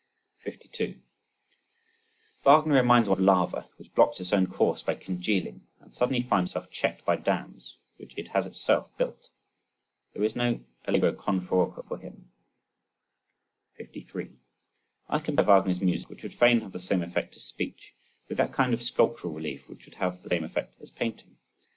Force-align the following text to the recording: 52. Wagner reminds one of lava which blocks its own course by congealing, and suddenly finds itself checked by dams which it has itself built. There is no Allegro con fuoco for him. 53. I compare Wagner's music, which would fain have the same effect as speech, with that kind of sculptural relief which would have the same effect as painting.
52. 0.39 0.99
Wagner 2.43 2.73
reminds 2.73 3.07
one 3.07 3.19
of 3.19 3.23
lava 3.23 3.69
which 3.77 3.93
blocks 3.93 4.19
its 4.19 4.33
own 4.33 4.47
course 4.47 4.81
by 4.81 4.95
congealing, 4.95 5.67
and 5.79 5.93
suddenly 5.93 6.23
finds 6.23 6.49
itself 6.49 6.71
checked 6.71 7.05
by 7.05 7.15
dams 7.15 7.77
which 7.97 8.11
it 8.17 8.29
has 8.29 8.47
itself 8.47 8.89
built. 8.97 9.29
There 10.15 10.23
is 10.23 10.35
no 10.35 10.61
Allegro 10.87 11.13
con 11.13 11.45
fuoco 11.45 11.83
for 11.87 11.99
him. 11.99 12.31
53. 13.75 14.31
I 15.07 15.19
compare 15.19 15.45
Wagner's 15.45 15.81
music, 15.81 16.09
which 16.09 16.23
would 16.23 16.33
fain 16.33 16.61
have 16.61 16.71
the 16.71 16.79
same 16.79 17.03
effect 17.03 17.35
as 17.35 17.43
speech, 17.43 17.93
with 18.27 18.39
that 18.39 18.53
kind 18.53 18.73
of 18.73 18.81
sculptural 18.81 19.33
relief 19.35 19.69
which 19.69 19.85
would 19.85 19.93
have 19.93 20.23
the 20.23 20.29
same 20.29 20.43
effect 20.43 20.81
as 20.81 20.89
painting. 20.89 21.37